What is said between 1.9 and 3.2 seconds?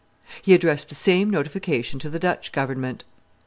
to the Dutch government.